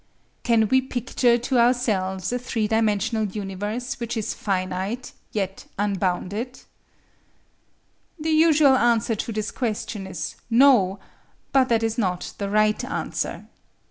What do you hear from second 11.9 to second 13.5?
not the right answer.